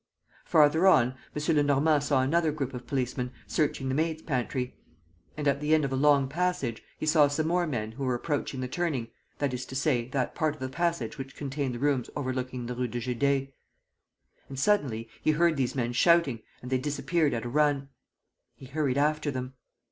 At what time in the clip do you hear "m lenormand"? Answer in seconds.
1.35-2.01